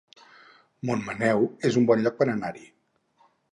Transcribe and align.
Montmaneu 0.89 1.45
es 1.71 1.79
un 1.83 1.87
bon 1.93 2.03
lloc 2.07 2.19
per 2.23 2.29
anar-hi 2.37 2.67